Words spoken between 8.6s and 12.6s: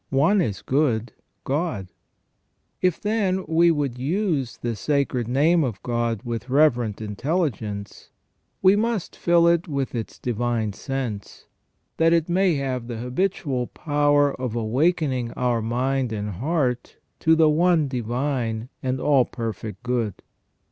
we must fill it with its divine sense, that it may